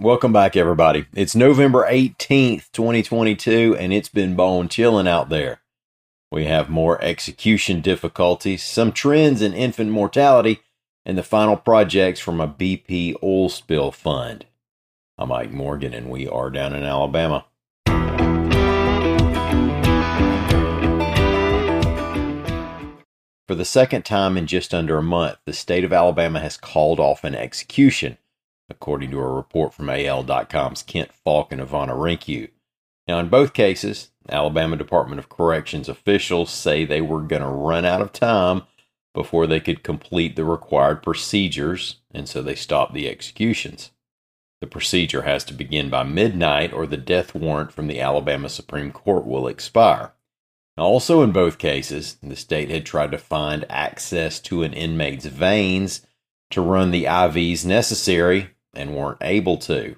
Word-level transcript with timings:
Welcome 0.00 0.32
back, 0.32 0.54
everybody. 0.54 1.06
It's 1.12 1.34
November 1.34 1.84
18th, 1.84 2.70
2022, 2.70 3.76
and 3.80 3.92
it's 3.92 4.08
been 4.08 4.36
bone 4.36 4.68
chilling 4.68 5.08
out 5.08 5.28
there. 5.28 5.60
We 6.30 6.44
have 6.44 6.70
more 6.70 7.02
execution 7.02 7.80
difficulties, 7.80 8.62
some 8.62 8.92
trends 8.92 9.42
in 9.42 9.52
infant 9.52 9.90
mortality, 9.90 10.60
and 11.04 11.18
the 11.18 11.24
final 11.24 11.56
projects 11.56 12.20
from 12.20 12.40
a 12.40 12.46
BP 12.46 13.16
oil 13.24 13.48
spill 13.48 13.90
fund. 13.90 14.46
I'm 15.18 15.30
Mike 15.30 15.50
Morgan, 15.50 15.92
and 15.92 16.08
we 16.08 16.28
are 16.28 16.48
down 16.48 16.76
in 16.76 16.84
Alabama. 16.84 17.46
For 23.48 23.56
the 23.56 23.64
second 23.64 24.04
time 24.04 24.36
in 24.36 24.46
just 24.46 24.72
under 24.72 24.98
a 24.98 25.02
month, 25.02 25.38
the 25.44 25.52
state 25.52 25.82
of 25.82 25.92
Alabama 25.92 26.38
has 26.38 26.56
called 26.56 27.00
off 27.00 27.24
an 27.24 27.34
execution 27.34 28.16
according 28.70 29.10
to 29.10 29.18
a 29.18 29.32
report 29.32 29.72
from 29.74 29.88
AL.com's 29.88 30.82
Kent 30.82 31.12
Faulk 31.12 31.52
and 31.52 31.60
Ivana 31.60 31.94
Hrynkiw. 31.96 32.50
Now, 33.06 33.18
in 33.18 33.28
both 33.28 33.54
cases, 33.54 34.10
Alabama 34.28 34.76
Department 34.76 35.18
of 35.18 35.30
Corrections 35.30 35.88
officials 35.88 36.50
say 36.50 36.84
they 36.84 37.00
were 37.00 37.22
going 37.22 37.42
to 37.42 37.48
run 37.48 37.86
out 37.86 38.02
of 38.02 38.12
time 38.12 38.62
before 39.14 39.46
they 39.46 39.60
could 39.60 39.82
complete 39.82 40.36
the 40.36 40.44
required 40.44 41.02
procedures, 41.02 41.96
and 42.10 42.28
so 42.28 42.42
they 42.42 42.54
stopped 42.54 42.92
the 42.92 43.08
executions. 43.08 43.90
The 44.60 44.66
procedure 44.66 45.22
has 45.22 45.44
to 45.44 45.54
begin 45.54 45.88
by 45.88 46.02
midnight, 46.02 46.72
or 46.72 46.86
the 46.86 46.96
death 46.96 47.34
warrant 47.34 47.72
from 47.72 47.86
the 47.86 48.00
Alabama 48.00 48.48
Supreme 48.48 48.92
Court 48.92 49.24
will 49.24 49.48
expire. 49.48 50.12
Also, 50.76 51.22
in 51.22 51.32
both 51.32 51.58
cases, 51.58 52.18
the 52.22 52.36
state 52.36 52.70
had 52.70 52.84
tried 52.84 53.10
to 53.12 53.18
find 53.18 53.64
access 53.68 54.38
to 54.40 54.62
an 54.62 54.72
inmate's 54.72 55.26
veins 55.26 56.06
to 56.50 56.60
run 56.60 56.90
the 56.90 57.04
IVs 57.04 57.64
necessary 57.64 58.50
and 58.74 58.94
weren't 58.94 59.18
able 59.20 59.56
to. 59.58 59.96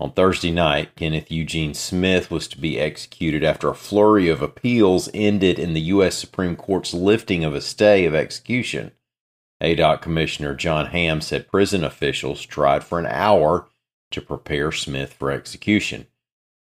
On 0.00 0.12
Thursday 0.12 0.50
night, 0.50 0.96
Kenneth 0.96 1.30
Eugene 1.30 1.72
Smith 1.72 2.30
was 2.30 2.48
to 2.48 2.60
be 2.60 2.80
executed 2.80 3.44
after 3.44 3.68
a 3.68 3.74
flurry 3.74 4.28
of 4.28 4.42
appeals 4.42 5.08
ended 5.14 5.58
in 5.58 5.72
the 5.72 5.80
U.S. 5.82 6.16
Supreme 6.16 6.56
Court's 6.56 6.92
lifting 6.92 7.44
of 7.44 7.54
a 7.54 7.60
stay 7.60 8.04
of 8.04 8.14
execution. 8.14 8.90
ADOC 9.62 10.02
Commissioner 10.02 10.54
John 10.54 10.86
Hamm 10.86 11.20
said 11.20 11.48
prison 11.48 11.84
officials 11.84 12.44
tried 12.44 12.82
for 12.82 12.98
an 12.98 13.06
hour 13.06 13.68
to 14.10 14.20
prepare 14.20 14.72
Smith 14.72 15.12
for 15.12 15.30
execution. 15.30 16.06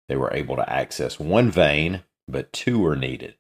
They 0.09 0.17
were 0.17 0.33
able 0.35 0.57
to 0.57 0.71
access 0.71 1.19
one 1.19 1.51
vein, 1.51 2.03
but 2.29 2.53
two 2.53 2.79
were 2.79 2.97
needed. 2.97 3.35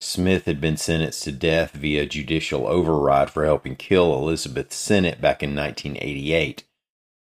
Smith 0.00 0.44
had 0.44 0.60
been 0.60 0.76
sentenced 0.76 1.22
to 1.24 1.32
death 1.32 1.72
via 1.72 2.06
judicial 2.06 2.66
override 2.66 3.30
for 3.30 3.44
helping 3.44 3.76
kill 3.76 4.14
Elizabeth 4.14 4.72
Sennett 4.72 5.20
back 5.20 5.42
in 5.42 5.54
1988. 5.54 6.64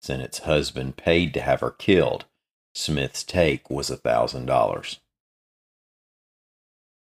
Sennett's 0.02 0.40
husband 0.40 0.98
paid 0.98 1.34
to 1.34 1.42
have 1.42 1.62
her 1.62 1.72
killed. 1.72 2.26
Smith's 2.74 3.24
take 3.24 3.70
was 3.70 3.90
a 3.90 3.98
$1,000. 3.98 5.00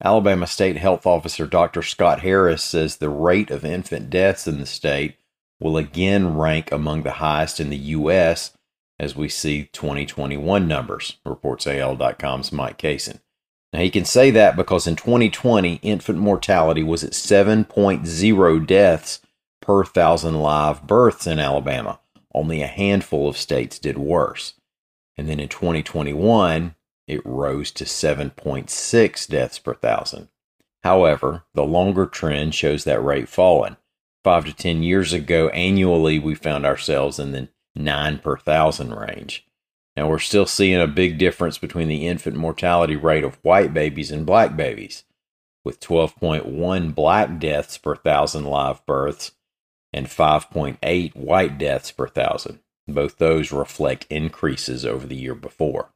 Alabama 0.04 0.46
State 0.46 0.78
Health 0.78 1.06
Officer 1.06 1.48
Dr. 1.48 1.82
Scott 1.82 2.20
Harris 2.20 2.64
says 2.64 2.98
the 2.98 3.10
rate 3.10 3.50
of 3.50 3.64
infant 3.64 4.10
deaths 4.10 4.48
in 4.48 4.60
the 4.60 4.66
state 4.66 5.16
will 5.60 5.78
again 5.78 6.38
rank 6.38 6.72
among 6.72 7.04
the 7.04 7.14
highest 7.14 7.60
in 7.60 7.70
the 7.70 7.78
U.S. 7.78 8.52
as 9.00 9.16
we 9.16 9.30
see 9.30 9.70
2021 9.72 10.68
numbers, 10.68 11.18
reports 11.26 11.66
AL.com's 11.66 12.52
Mike 12.52 12.78
Cason. 12.78 13.20
Now, 13.72 13.80
he 13.80 13.90
can 13.90 14.06
say 14.06 14.32
that 14.32 14.56
because 14.56 14.86
in 14.86 14.96
2020, 14.96 15.76
infant 15.76 16.20
mortality 16.20 16.84
was 16.84 17.04
at 17.04 17.12
7.0 17.12 18.68
deaths 18.68 19.22
per 19.62 19.84
thousand 19.84 20.40
live 20.40 20.86
births 20.86 21.26
in 21.26 21.40
Alabama. 21.40 22.00
Only 22.36 22.62
a 22.62 22.68
handful 22.68 23.30
of 23.30 23.38
states 23.38 23.80
did 23.80 23.98
worse. 23.98 24.56
And 25.16 25.30
then 25.30 25.40
in 25.40 25.48
2021, 25.48 26.76
it 27.08 27.26
rose 27.26 27.72
to 27.72 27.86
7.6 27.86 29.28
deaths 29.30 29.58
per 29.58 29.74
thousand. 29.74 30.28
However, 30.84 31.46
the 31.54 31.64
longer 31.64 32.06
trend 32.06 32.54
shows 32.54 32.84
that 32.84 33.02
rate 33.02 33.30
falling. 33.30 33.78
Five 34.26 34.44
to 34.46 34.54
10 34.54 34.84
years 34.84 35.14
ago, 35.14 35.48
annually, 35.50 36.20
we 36.20 36.36
found 36.36 36.66
ourselves 36.66 37.20
in 37.20 37.32
the 37.32 37.48
9 37.74 38.20
per 38.20 38.36
thousand 38.38 38.94
range. 38.94 39.48
Now, 39.96 40.10
we're 40.10 40.20
still 40.20 40.46
seeing 40.46 40.82
a 40.82 40.88
big 40.88 41.18
difference 41.18 41.58
between 41.58 41.88
the 41.88 42.06
infant 42.06 42.36
mortality 42.36 42.98
rate 42.98 43.24
of 43.24 43.40
white 43.44 43.74
babies 43.74 44.12
and 44.12 44.26
black 44.26 44.58
babies, 44.58 45.06
with 45.64 45.80
12.1 45.80 46.94
black 46.94 47.40
deaths 47.40 47.78
per 47.78 47.96
thousand 47.96 48.44
live 48.44 48.86
births 48.86 49.32
and 49.96 50.08
5.8 50.08 51.16
white 51.16 51.58
deaths 51.58 51.90
per 51.90 52.08
thousand. 52.08 52.60
Both 52.86 53.18
those 53.18 53.54
reflect 53.54 54.06
increases 54.10 54.86
over 54.86 55.08
the 55.08 55.16
year 55.16 55.34
before. 55.34 55.94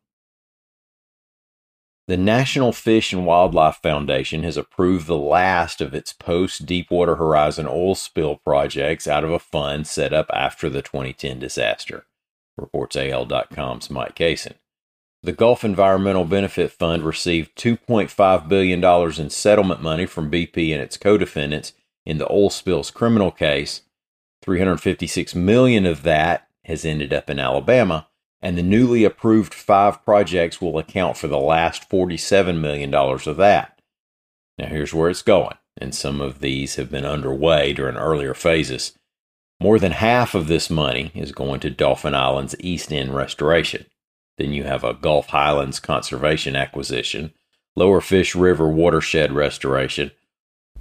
The 2.07 2.17
National 2.17 2.71
Fish 2.71 3.13
and 3.13 3.25
Wildlife 3.25 3.81
Foundation 3.83 4.41
has 4.43 4.57
approved 4.57 5.05
the 5.05 5.17
last 5.17 5.81
of 5.81 5.93
its 5.93 6.13
post 6.13 6.65
Deepwater 6.65 7.17
Horizon 7.17 7.67
oil 7.67 7.93
spill 7.93 8.37
projects 8.37 9.05
out 9.05 9.23
of 9.23 9.31
a 9.31 9.37
fund 9.37 9.85
set 9.85 10.13
up 10.13 10.27
after 10.33 10.69
the 10.69 10.81
2010 10.81 11.37
disaster, 11.37 12.05
reports 12.57 12.95
AL.com's 12.95 13.91
Mike 13.91 14.15
Cason. 14.15 14.53
The 15.21 15.33
Gulf 15.33 15.65
Environmental 15.65 16.23
Benefit 16.23 16.71
Fund 16.71 17.03
received 17.03 17.57
$2.5 17.57 18.47
billion 18.47 18.83
in 19.21 19.29
settlement 19.29 19.83
money 19.83 20.05
from 20.05 20.31
BP 20.31 20.71
and 20.71 20.81
its 20.81 20.95
co 20.95 21.17
defendants 21.17 21.73
in 22.05 22.17
the 22.17 22.31
oil 22.31 22.49
spills 22.49 22.89
criminal 22.89 23.29
case 23.29 23.81
356 24.49 25.35
million 25.35 25.85
of 25.85 26.01
that 26.01 26.47
has 26.65 26.83
ended 26.83 27.13
up 27.13 27.29
in 27.29 27.37
Alabama, 27.37 28.07
and 28.41 28.57
the 28.57 28.63
newly 28.63 29.03
approved 29.03 29.53
five 29.53 30.03
projects 30.03 30.59
will 30.59 30.79
account 30.79 31.15
for 31.17 31.27
the 31.27 31.37
last 31.37 31.87
$47 31.87 32.59
million 32.59 32.91
of 32.91 33.37
that. 33.37 33.79
Now, 34.57 34.65
here's 34.65 34.91
where 34.91 35.07
it's 35.07 35.21
going, 35.21 35.55
and 35.77 35.93
some 35.93 36.19
of 36.19 36.39
these 36.39 36.77
have 36.77 36.89
been 36.89 37.05
underway 37.05 37.73
during 37.73 37.95
earlier 37.95 38.33
phases. 38.33 38.97
More 39.59 39.77
than 39.77 39.91
half 39.91 40.33
of 40.33 40.47
this 40.47 40.67
money 40.67 41.11
is 41.13 41.31
going 41.31 41.59
to 41.59 41.69
Dauphin 41.69 42.15
Island's 42.15 42.55
East 42.59 42.91
End 42.91 43.13
restoration. 43.13 43.85
Then 44.39 44.51
you 44.51 44.63
have 44.63 44.83
a 44.83 44.95
Gulf 44.95 45.27
Highlands 45.27 45.79
conservation 45.79 46.55
acquisition, 46.55 47.33
Lower 47.75 48.01
Fish 48.01 48.33
River 48.33 48.67
watershed 48.67 49.31
restoration, 49.31 50.09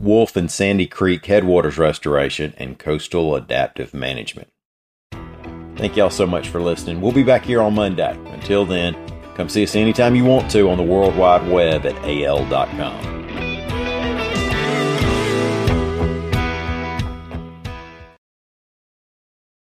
Wolf 0.01 0.37
and 0.37 0.51
Sandy 0.51 0.87
Creek 0.87 1.27
headwaters 1.27 1.79
restoration, 1.79 2.55
and 2.57 2.79
coastal 2.79 3.35
adaptive 3.35 3.93
management. 3.93 4.49
Thank 5.77 5.97
y'all 5.97 6.11
so 6.11 6.27
much 6.27 6.49
for 6.49 6.61
listening. 6.61 7.01
We'll 7.01 7.13
be 7.13 7.23
back 7.23 7.45
here 7.45 7.61
on 7.61 7.75
Monday. 7.75 8.19
Until 8.33 8.65
then, 8.65 8.97
come 9.35 9.49
see 9.49 9.63
us 9.63 9.77
anytime 9.77 10.17
you 10.17 10.25
want 10.25 10.51
to 10.51 10.69
on 10.69 10.77
the 10.77 10.83
World 10.83 11.17
Wide 11.17 11.49
Web 11.51 11.87
at 11.87 11.97
al.com. 12.05 13.18